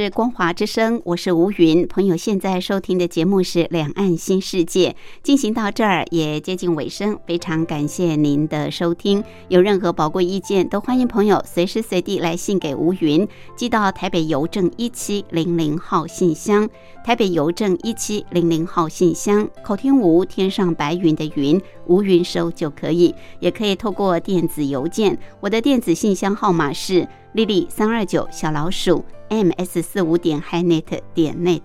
[0.00, 1.84] 是光华之声，我是吴云。
[1.88, 4.90] 朋友现在收听的节目是《两岸新世界》，
[5.24, 9.24] 进行到这儿也接近尾声，非常感谢您的收听。
[9.48, 13.26] 有任何宝贵意见，都欢迎朋友随时随地来信给吴云，
[13.56, 16.70] 寄到台北邮政一七零零号信箱。
[17.04, 31.60] 台北邮政一七零零号信箱，口天吴天上白云的云，吴云收就可以，也可以透过电子邮件，我的电子信箱号码是莉莉三二九小老鼠 ms 四五点 hinet 点 net，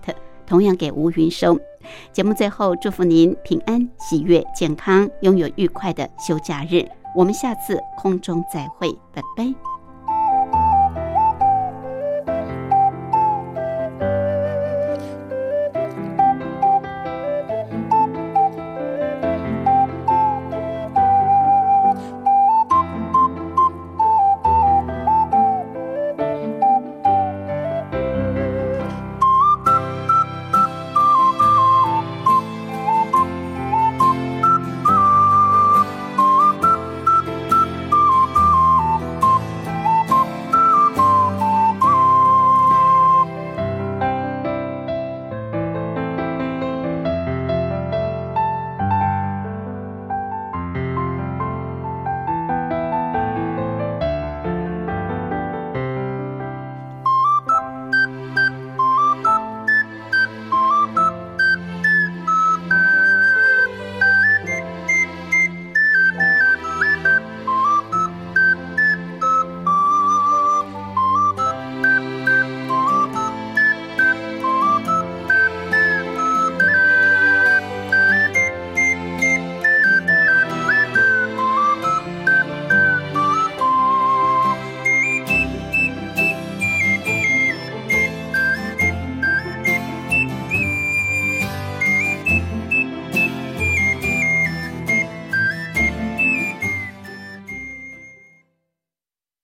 [0.46, 1.58] 同样给吴云收。
[2.12, 6.86] 节目最后祝福您平安、喜悦、健康，拥有愉快的休假日。
[7.16, 9.73] 我们下次空中再会，拜拜。